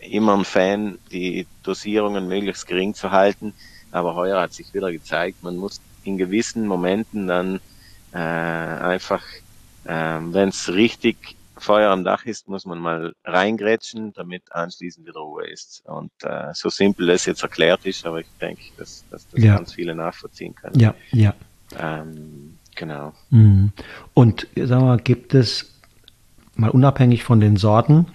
[0.00, 3.54] immer ein Fan, die Dosierungen möglichst gering zu halten.
[3.90, 7.60] Aber heuer hat sich wieder gezeigt, man muss in gewissen Momenten dann
[8.12, 9.24] äh, einfach,
[9.84, 15.20] äh, wenn es richtig Feuer am Dach ist, muss man mal reingrätschen, damit anschließend wieder
[15.20, 15.82] Ruhe ist.
[15.86, 19.56] Und äh, so simpel das jetzt erklärt ist, aber ich denke, dass, dass das ja.
[19.56, 20.78] ganz viele nachvollziehen können.
[20.78, 21.34] Ja, ja.
[21.78, 23.12] Ähm, genau.
[23.30, 23.72] Mhm.
[24.14, 25.74] Und sag mal, gibt es
[26.54, 28.06] mal unabhängig von den Sorten,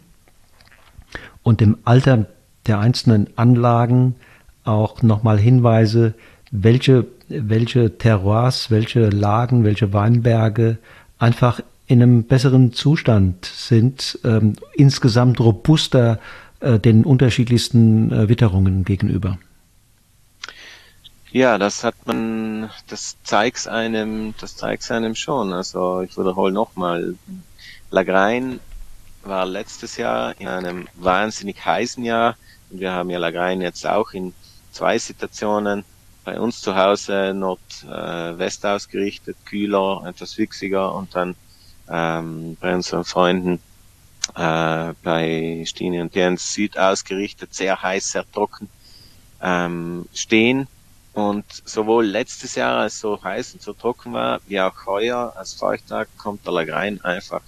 [1.44, 2.26] und dem Alter
[2.66, 4.16] der einzelnen Anlagen
[4.64, 6.14] auch nochmal Hinweise,
[6.52, 10.78] welche, welche Terroirs, welche Lagen, welche Weinberge
[11.20, 16.20] einfach in einem besseren Zustand sind, ähm, insgesamt robuster
[16.60, 19.38] äh, den unterschiedlichsten äh, Witterungen gegenüber.
[21.32, 25.52] Ja, das hat man, das zeigt einem, das zeigt einem schon.
[25.52, 27.16] Also ich wiederhole nochmal,
[27.90, 28.60] Lagrein
[29.24, 32.38] war letztes Jahr in einem wahnsinnig heißen Jahr.
[32.70, 34.34] Und wir haben ja Lagrein jetzt auch in
[34.72, 35.84] zwei Situationen
[36.24, 41.36] bei uns zu Hause Nord-West äh, ausgerichtet, kühler, etwas wüchsiger und dann
[41.90, 43.60] ähm, bei unseren Freunden
[44.36, 48.70] äh, bei Stine und Jens Süd ausgerichtet, sehr heiß, sehr trocken
[49.42, 50.68] ähm, stehen.
[51.14, 55.54] Und sowohl letztes Jahr, als so heiß und so trocken war, wie auch heuer als
[55.54, 57.42] Feuchttag, kommt der Lagrein einfach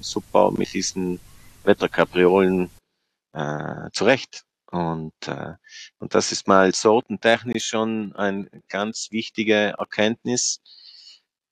[0.00, 1.18] super mit diesen
[1.64, 2.68] Wetterkapriolen
[3.32, 4.44] äh, zurecht.
[4.70, 5.54] Und, äh,
[5.98, 10.60] und das ist mal sortentechnisch schon eine ganz wichtige Erkenntnis.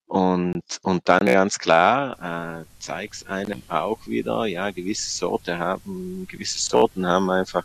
[0.08, 6.58] Und, und dann ganz klar äh, zeigt einem auch wieder, ja, gewisse Sorte haben, gewisse
[6.58, 7.64] Sorten haben einfach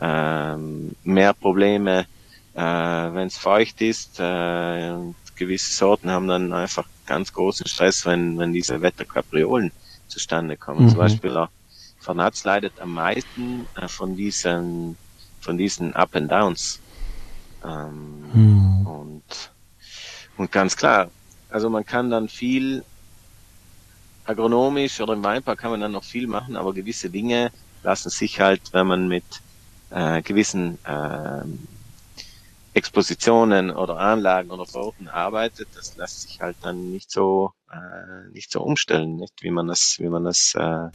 [0.00, 2.06] ähm, mehr Probleme
[2.54, 4.20] äh, wenn es feucht ist.
[4.20, 4.94] Äh,
[5.36, 9.72] gewisse Sorten haben dann einfach ganz großen Stress, wenn, wenn diese Wetterkapriolen
[10.08, 10.84] zustande kommen.
[10.84, 10.88] Mhm.
[10.90, 11.48] Zum Beispiel der
[11.98, 14.96] Vernatz leidet am meisten äh, von diesen,
[15.40, 16.80] von diesen Up and Downs.
[17.64, 18.86] Ähm, mhm.
[18.86, 19.52] und,
[20.36, 21.10] und ganz klar,
[21.52, 22.84] also man kann dann viel
[24.24, 27.50] agronomisch oder im Weinpark kann man dann noch viel machen, aber gewisse Dinge
[27.82, 29.24] lassen sich halt, wenn man mit
[29.90, 31.44] äh, gewissen äh,
[32.74, 38.50] Expositionen oder Anlagen oder Sorten arbeitet, das lässt sich halt dann nicht so äh, nicht
[38.50, 40.88] so umstellen, nicht wie man das, wie man das, äh,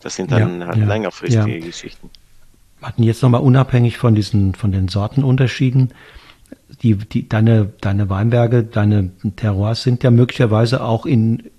[0.00, 1.64] das sind dann ja, halt ja, längerfristige ja.
[1.64, 2.10] Geschichten.
[2.78, 5.92] Wir hatten jetzt nochmal unabhängig von diesen, von den Sortenunterschieden,
[6.82, 11.50] die, die, deine, deine Weinberge, deine Terroirs sind ja möglicherweise auch in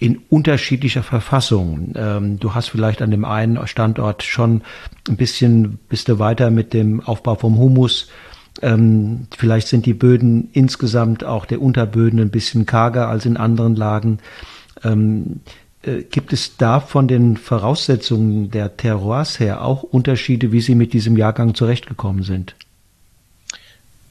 [0.00, 1.92] in unterschiedlicher Verfassung.
[1.94, 4.62] Ähm, du hast vielleicht an dem einen Standort schon
[5.08, 8.08] ein bisschen, bist du weiter mit dem Aufbau vom Humus.
[8.60, 13.76] Ähm, vielleicht sind die Böden insgesamt auch der Unterböden ein bisschen karger als in anderen
[13.76, 14.18] Lagen.
[14.82, 15.40] Ähm,
[15.82, 20.92] äh, gibt es da von den Voraussetzungen der Terroirs her auch Unterschiede, wie Sie mit
[20.92, 22.56] diesem Jahrgang zurechtgekommen sind?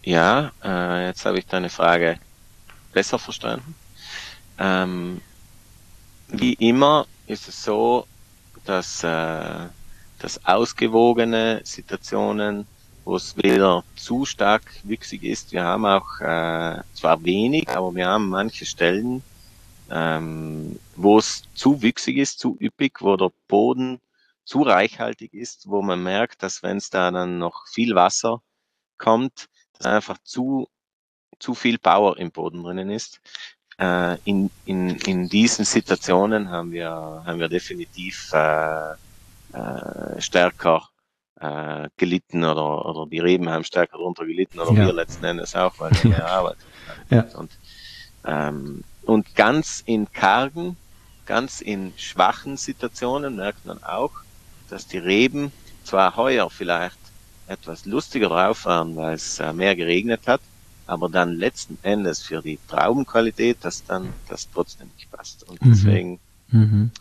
[0.06, 2.20] Ja, äh, jetzt habe ich deine Frage
[2.92, 3.76] besser verstanden.
[4.60, 5.22] Ähm,
[6.28, 8.06] wie immer ist es so,
[8.66, 9.70] dass, äh,
[10.20, 12.68] dass ausgewogene Situationen,
[13.06, 18.08] wo es weder zu stark wüchsig ist, wir haben auch äh, zwar wenig, aber wir
[18.08, 19.24] haben manche Stellen,
[19.90, 24.02] ähm, wo es zu wüchsig ist, zu üppig, wo der Boden
[24.46, 28.42] zu reichhaltig ist, wo man merkt, dass wenn es da dann noch viel Wasser
[28.98, 30.68] kommt, dass einfach zu,
[31.40, 33.22] zu viel Power im Boden drinnen ist.
[33.80, 38.94] Äh, in, in, in diesen Situationen haben wir, haben wir definitiv äh,
[39.54, 40.90] äh, stärker
[41.40, 44.86] äh, gelitten oder, oder die Reben haben stärker darunter gelitten oder ja.
[44.86, 46.58] wir letzten Endes auch, weil wir mehr Arbeit
[47.10, 47.26] ja.
[47.36, 47.52] Und,
[48.26, 50.78] ähm, und ganz in kargen,
[51.26, 54.12] ganz in schwachen Situationen merkt man auch,
[54.70, 55.52] dass die Reben
[55.84, 56.98] zwar heuer vielleicht
[57.54, 60.42] etwas lustiger drauf waren, weil es äh, mehr geregnet hat,
[60.86, 65.44] aber dann letzten Endes für die Traubenqualität, dass dann das trotzdem nicht passt.
[65.48, 65.72] Und mhm.
[65.72, 66.92] deswegen mhm.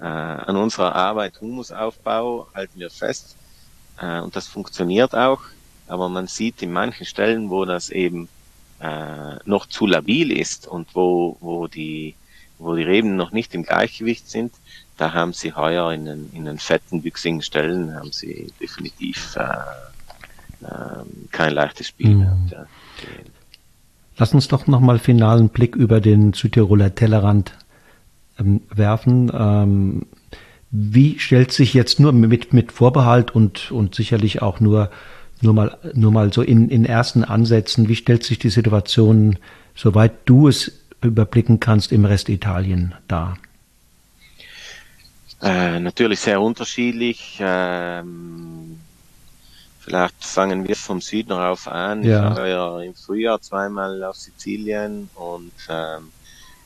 [0.00, 3.34] Äh, an unserer Arbeit Humusaufbau halten wir fest
[4.00, 5.40] äh, und das funktioniert auch,
[5.88, 8.28] aber man sieht in manchen Stellen, wo das eben
[8.78, 12.14] äh, noch zu labil ist und wo, wo die
[12.60, 14.52] wo die Reben noch nicht im Gleichgewicht sind,
[14.96, 19.58] da haben sie heuer in den, in den fetten, wüchsigen Stellen haben sie definitiv äh,
[20.62, 20.66] äh,
[21.30, 22.48] kein leichtes Spiel mhm.
[22.50, 22.66] Ja.
[24.16, 27.52] Lass uns doch nochmal finalen Blick über den Südtiroler Tellerrand
[28.38, 29.30] ähm, werfen.
[29.32, 30.06] Ähm,
[30.70, 34.90] wie stellt sich jetzt nur mit, mit Vorbehalt und, und sicherlich auch nur,
[35.40, 39.38] nur mal, nur mal so in, in ersten Ansätzen, wie stellt sich die Situation,
[39.74, 43.38] soweit du es überblicken kannst, im Rest Italien dar?
[45.40, 47.38] Äh, natürlich sehr unterschiedlich.
[47.40, 48.80] Ähm,
[49.88, 52.04] Vielleicht fangen wir vom Süden rauf an.
[52.04, 52.30] Ja.
[52.30, 56.12] Ich war ja im Frühjahr zweimal auf Sizilien und, ähm,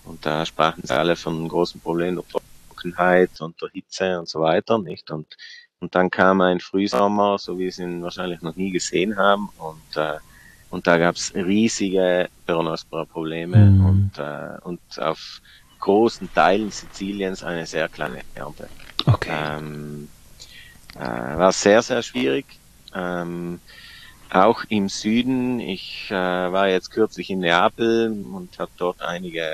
[0.05, 4.41] und da sprachen sie alle von großen Problemen der Trockenheit und der Hitze und so
[4.41, 5.09] weiter, nicht?
[5.13, 5.37] Und,
[5.79, 9.97] und dann kam ein Frühsommer, so wie sie ihn wahrscheinlich noch nie gesehen haben und,
[9.97, 10.19] äh,
[10.71, 13.87] und da gab's riesige Peronospora-Probleme mhm.
[13.87, 15.41] und, äh, und auf
[15.79, 18.69] großen Teilen Siziliens eine sehr kleine Ernte.
[19.07, 19.31] Okay.
[19.31, 20.09] Ähm,
[20.97, 22.47] äh, war sehr, sehr schwierig.
[22.95, 23.61] Ähm,
[24.31, 25.61] auch im Süden.
[25.61, 29.45] Ich äh, war jetzt kürzlich in Neapel und habe dort einige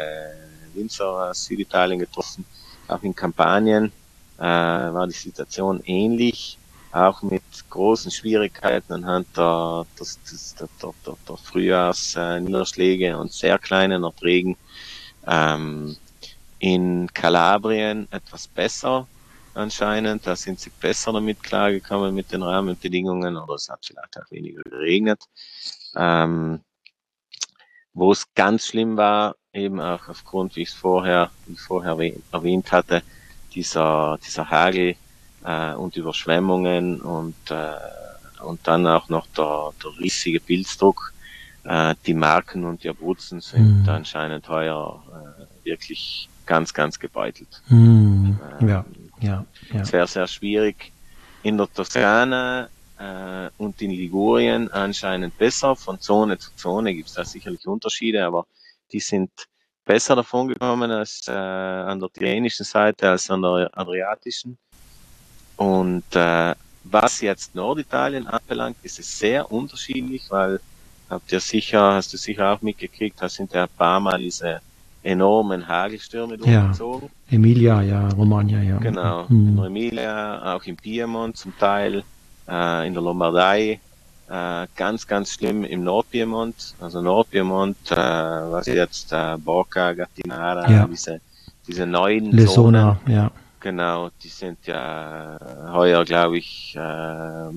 [0.74, 2.44] Winzer aus Süditalien getroffen.
[2.86, 3.92] Auch in Kampanien
[4.38, 6.58] äh, war die Situation ähnlich,
[6.92, 13.32] auch mit großen Schwierigkeiten anhand der, des, des, der, der, der, der Frühjahrsniederschläge äh, und
[13.32, 14.56] sehr kleinen Erträgen.
[15.26, 15.96] Ähm,
[16.60, 19.06] in Kalabrien etwas besser,
[19.58, 20.26] anscheinend.
[20.26, 24.62] Da sind sie besser damit klargekommen mit den Rahmenbedingungen oder es hat vielleicht auch weniger
[24.62, 25.22] geregnet.
[25.96, 26.60] Ähm,
[27.92, 31.98] wo es ganz schlimm war, eben auch aufgrund, wie ich es vorher, wie ich vorher
[32.32, 33.02] erwähnt hatte,
[33.54, 34.94] dieser, dieser Hagel
[35.44, 41.12] äh, und Überschwemmungen und, äh, und dann auch noch der, der riesige Pilzdruck.
[41.64, 43.88] Äh, die Marken und die Abruzzen sind mhm.
[43.88, 47.62] anscheinend heuer äh, wirklich ganz, ganz gebeutelt.
[47.68, 48.38] Mhm.
[48.60, 48.84] Ähm, ja.
[49.20, 49.92] Ja, ja.
[49.92, 50.92] Wäre sehr schwierig.
[51.42, 55.76] In der Toskana äh, und in Ligurien anscheinend besser.
[55.76, 58.46] Von Zone zu Zone gibt es da sicherlich Unterschiede, aber
[58.92, 59.30] die sind
[59.84, 64.58] besser davon gekommen als äh, an der tirrenischen Seite als an der adriatischen.
[65.56, 70.60] Und äh, was jetzt Norditalien anbelangt, ist es sehr unterschiedlich, weil
[71.10, 74.60] habt ihr sicher, hast du sicher auch mitgekriegt, da sind ja ein paar Mal diese
[75.08, 77.08] enormen Hagelstürme durchgezogen.
[77.28, 77.36] Ja.
[77.36, 78.78] Emilia, ja, Romagna, ja.
[78.78, 79.58] Genau, mhm.
[79.58, 82.04] in Emilia, auch in Piemont zum Teil,
[82.48, 83.80] äh, in der Lombardei,
[84.28, 90.86] äh, ganz, ganz schlimm im Nordpiemont, also Nordpiemont, äh, was jetzt äh, Borca, Gattinara, ja.
[90.86, 91.20] diese,
[91.66, 93.30] diese neuen Lesona, Zonen, ja.
[93.60, 95.38] Genau, die sind ja
[95.72, 97.50] heuer, glaube ich, äh,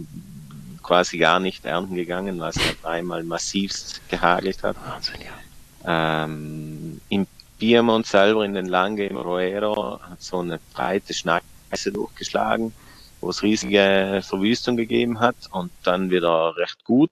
[0.81, 4.75] quasi gar nicht ernten gegangen, weil es ja dreimal massivst gehagelt hat.
[4.83, 6.23] Wahnsinn, ja.
[6.23, 7.27] Ähm, Im
[7.62, 12.74] Piemont selber in den Lange im Roero hat so eine breite Schneise durchgeschlagen,
[13.20, 17.12] wo es riesige Verwüstung gegeben hat und dann wieder recht gut.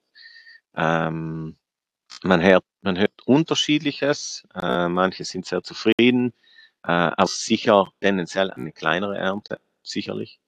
[0.75, 1.55] Ähm,
[2.23, 4.47] man hört, man hört unterschiedliches.
[4.55, 6.33] Äh, manche sind sehr zufrieden,
[6.83, 10.39] äh, aber sicher tendenziell eine kleinere Ernte, sicherlich.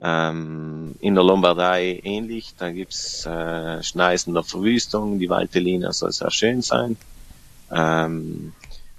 [0.00, 6.32] Ähm, in der Lombardei ähnlich, da gibt's äh, Schneisen der Verwüstung, die Valtellina soll sehr
[6.32, 6.96] schön sein.
[7.70, 8.52] Ähm,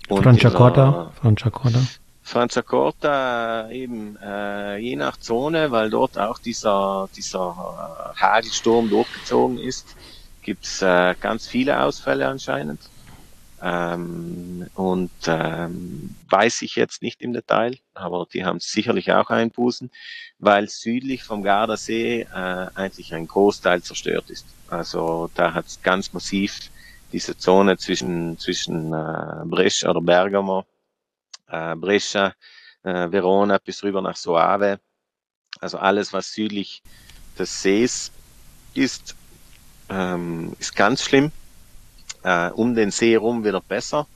[0.08, 1.80] Franciacorta, Franciacorta.
[2.22, 9.96] Franciacorta eben äh, je nach Zone, weil dort auch dieser, dieser äh, Hagelsturm durchgezogen ist,
[10.42, 12.80] gibt's äh, ganz viele Ausfälle anscheinend.
[13.62, 19.90] Ähm, und ähm, weiß ich jetzt nicht im Detail, aber die haben sicherlich auch Einbußen,
[20.40, 24.46] weil südlich vom Gardasee äh, eigentlich ein Großteil zerstört ist.
[24.68, 26.70] Also da hat es ganz massiv
[27.16, 30.66] diese Zone zwischen zwischen äh, Brescia oder Bergamo,
[31.48, 32.34] äh, Brescia,
[32.84, 34.80] äh, Verona bis rüber nach Soave.
[35.62, 36.84] Also alles, was südlich
[37.40, 38.12] des Sees
[38.74, 39.16] ist,
[39.88, 41.32] ähm, ist ganz schlimm
[42.24, 44.08] äh, um den See rum wieder besser.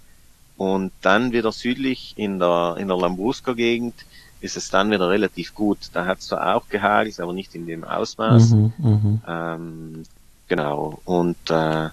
[0.58, 3.95] Und dann wieder südlich in der, in der Lambrusco-Gegend
[4.41, 5.89] ist es dann wieder relativ gut.
[5.93, 8.50] Da hat es zwar auch gehagelt, aber nicht in dem Ausmaß.
[8.50, 10.04] Mhm, mhm, ähm,
[10.50, 11.00] genau.
[11.06, 11.89] Und, äh,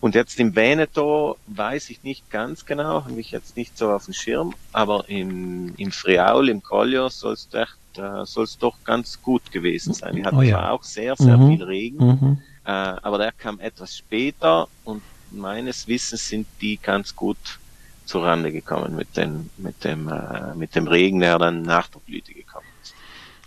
[0.00, 4.04] und jetzt im Veneto weiß ich nicht ganz genau, habe ich jetzt nicht so auf
[4.04, 9.94] dem Schirm, aber im, im Friaul, im Collio soll es äh, doch ganz gut gewesen
[9.94, 10.16] sein.
[10.16, 10.58] Die hatten oh ja.
[10.58, 11.48] zwar auch sehr, sehr mhm.
[11.48, 12.38] viel Regen, mhm.
[12.64, 17.58] äh, aber der kam etwas später und meines Wissens sind die ganz gut
[18.04, 22.32] zurande gekommen mit dem, mit dem, äh, mit dem Regen, der dann nach der Blüte
[22.32, 22.94] gekommen ist.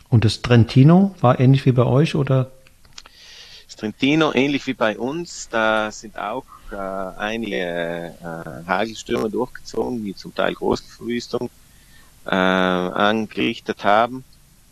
[0.10, 2.52] Und das Trentino war ähnlich wie bei euch oder?
[3.80, 10.36] Trentino ähnlich wie bei uns, da sind auch äh, einige äh, Hagelstürme durchgezogen, die zum
[10.36, 11.50] Teil Großverwüstung
[12.26, 14.26] äh, angerichtet haben.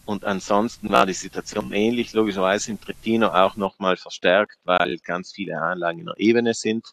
[0.06, 5.62] Und ansonsten war die Situation ähnlich, logischerweise im Trentino auch nochmal verstärkt, weil ganz viele
[5.62, 6.86] Anlagen in der Ebene sind,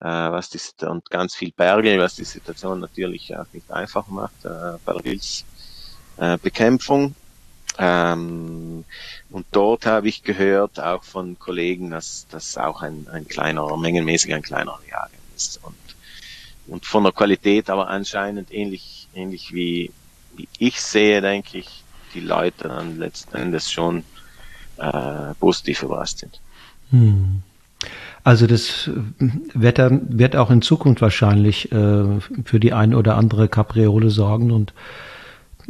[0.00, 4.44] äh, was die, und ganz viel Berge, was die Situation natürlich auch nicht einfach macht
[4.44, 5.18] äh, bei der
[6.16, 7.16] Pilzbekämpfung.
[7.76, 8.84] Ähm,
[9.30, 14.34] und dort habe ich gehört, auch von Kollegen, dass das auch ein, ein kleiner, mengenmäßig
[14.34, 15.60] ein kleiner Jagen ist.
[15.62, 15.76] Und,
[16.66, 19.92] und von der Qualität aber anscheinend ähnlich, ähnlich wie,
[20.36, 24.02] wie ich sehe, denke ich, die Leute dann letzten Endes schon
[24.78, 26.40] äh, positiv überrascht sind.
[26.90, 27.42] Hm.
[28.24, 28.90] Also das
[29.54, 34.72] Wetter wird auch in Zukunft wahrscheinlich äh, für die ein oder andere Capriole sorgen und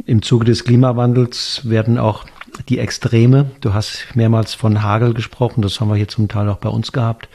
[0.05, 2.25] im Zuge des Klimawandels werden auch
[2.67, 6.57] die Extreme, du hast mehrmals von Hagel gesprochen, das haben wir hier zum Teil auch
[6.57, 7.29] bei uns gehabt,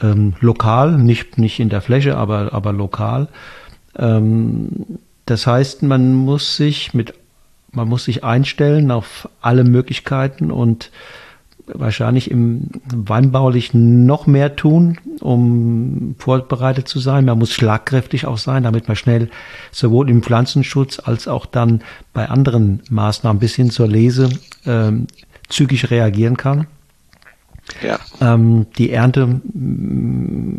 [0.00, 3.28] ähm, lokal, nicht, nicht in der Fläche, aber, aber lokal.
[3.96, 4.70] Ähm,
[5.26, 7.14] das heißt, man muss sich mit
[7.72, 10.90] man muss sich einstellen auf alle Möglichkeiten und
[11.66, 17.24] wahrscheinlich im Weinbaulichen noch mehr tun, um vorbereitet zu sein.
[17.24, 19.30] Man muss schlagkräftig auch sein, damit man schnell
[19.70, 21.82] sowohl im Pflanzenschutz als auch dann
[22.12, 24.28] bei anderen Maßnahmen bis hin zur Lese
[24.66, 25.06] ähm,
[25.48, 26.66] zügig reagieren kann.
[27.80, 27.98] Ja.
[28.20, 29.40] Ähm, die Ernte,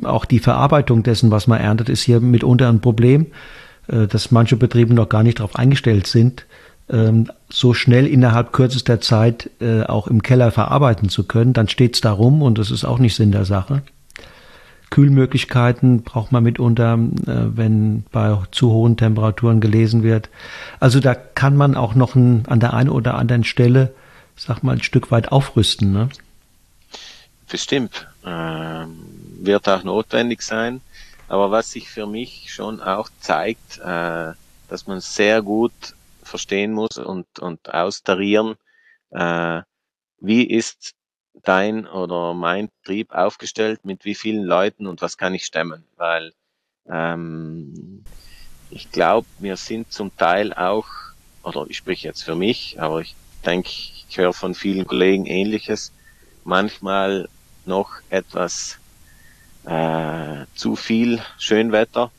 [0.04, 3.28] auch die Verarbeitung dessen, was man erntet, ist hier mitunter ein Problem,
[3.88, 6.45] äh, dass manche Betriebe noch gar nicht darauf eingestellt sind,
[7.49, 12.11] so schnell innerhalb kürzester Zeit äh, auch im Keller verarbeiten zu können, dann steht's da
[12.11, 13.84] rum und das ist auch nicht Sinn der Sache.
[14.89, 20.29] Kühlmöglichkeiten braucht man mitunter, äh, wenn bei zu hohen Temperaturen gelesen wird.
[20.79, 23.93] Also da kann man auch noch ein, an der einen oder anderen Stelle,
[24.36, 25.91] sag mal, ein Stück weit aufrüsten.
[25.91, 26.09] Ne?
[27.49, 28.07] Bestimmt.
[28.23, 28.99] Ähm,
[29.41, 30.81] wird auch notwendig sein.
[31.27, 34.34] Aber was sich für mich schon auch zeigt, äh,
[34.69, 35.71] dass man sehr gut
[36.24, 38.55] verstehen muss und, und austarieren,
[39.11, 39.61] äh,
[40.19, 40.95] wie ist
[41.34, 46.34] dein oder mein Betrieb aufgestellt, mit wie vielen Leuten und was kann ich stemmen, weil
[46.88, 48.03] ähm,
[48.69, 50.88] ich glaube, wir sind zum Teil auch,
[51.43, 53.15] oder ich spreche jetzt für mich, aber ich
[53.45, 55.91] denke, ich höre von vielen Kollegen ähnliches,
[56.43, 57.28] manchmal
[57.65, 58.80] noch etwas
[59.65, 62.11] äh, zu viel Schönwetter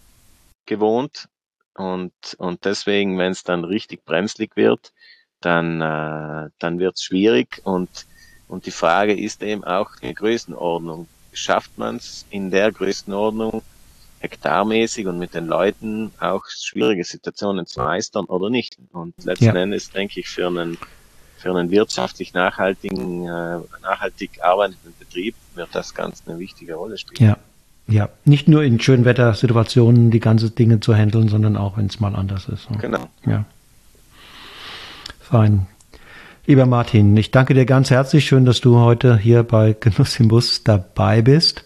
[0.67, 1.29] gewohnt
[1.77, 4.93] und, und deswegen, wenn es dann richtig brenzlig wird,
[5.41, 7.61] dann, äh, dann wird es schwierig.
[7.65, 8.07] Und,
[8.49, 11.09] und die Frage ist eben auch die Größenordnung.
[11.33, 13.63] Schafft man es in der Größenordnung,
[14.21, 18.79] hektarmäßig und mit den Leuten auch schwierige Situationen zu meistern oder nicht?
[18.93, 19.55] Und letzten ja.
[19.55, 20.79] Endes denke ich, für einen,
[21.37, 27.31] für einen wirtschaftlich nachhaltigen, äh, nachhaltig arbeitenden Betrieb wird das ganz eine wichtige Rolle spielen.
[27.31, 27.37] Ja.
[27.87, 32.15] Ja, nicht nur in Schönwettersituationen die ganze Dinge zu handeln, sondern auch, wenn es mal
[32.15, 32.67] anders ist.
[32.81, 33.09] Genau.
[33.27, 33.45] Ja.
[35.21, 35.67] Fein.
[36.47, 38.27] Lieber Martin, ich danke dir ganz herzlich.
[38.27, 41.65] Schön, dass du heute hier bei Genuss im Bus dabei bist.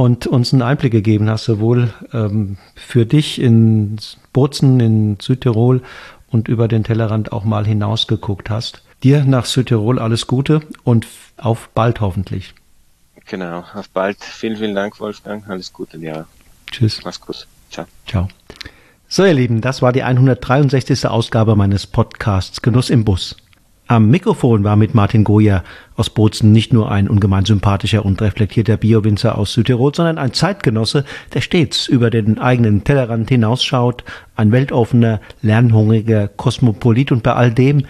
[0.00, 3.98] und uns einen Einblick gegeben hast, sowohl ähm, für dich in
[4.32, 5.82] Bozen in Südtirol
[6.30, 8.82] und über den Tellerrand auch mal hinausgeguckt hast.
[9.02, 11.06] Dir nach Südtirol alles Gute und
[11.36, 12.54] auf bald hoffentlich.
[13.30, 14.16] Genau, auf bald.
[14.24, 15.48] Vielen, vielen Dank, Wolfgang.
[15.48, 16.26] Alles Gute, ja.
[16.68, 17.00] Tschüss.
[17.04, 17.46] Mach's gut.
[17.70, 17.86] Ciao.
[18.04, 18.26] Ciao.
[19.06, 21.06] So, ihr Lieben, das war die 163.
[21.06, 23.36] Ausgabe meines Podcasts Genuss im Bus.
[23.86, 25.62] Am Mikrofon war mit Martin Goyer
[25.94, 31.04] aus Bozen nicht nur ein ungemein sympathischer und reflektierter Biowinzer aus Südtirol, sondern ein Zeitgenosse,
[31.32, 34.02] der stets über den eigenen Tellerrand hinausschaut,
[34.34, 37.86] ein weltoffener, lernhungriger Kosmopolit und bei all dem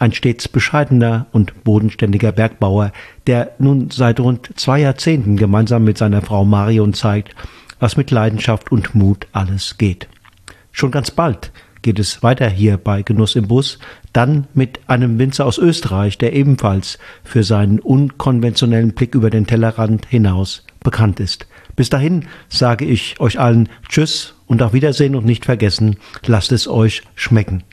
[0.00, 2.92] ein stets bescheidener und bodenständiger Bergbauer,
[3.26, 7.36] der nun seit rund zwei Jahrzehnten gemeinsam mit seiner Frau Marion zeigt,
[7.78, 10.08] was mit Leidenschaft und Mut alles geht.
[10.72, 13.78] Schon ganz bald geht es weiter hier bei Genuss im Bus,
[14.12, 20.06] dann mit einem Winzer aus Österreich, der ebenfalls für seinen unkonventionellen Blick über den Tellerrand
[20.06, 21.46] hinaus bekannt ist.
[21.76, 25.96] Bis dahin sage ich euch allen Tschüss und auf Wiedersehen und nicht vergessen,
[26.26, 27.64] lasst es euch schmecken.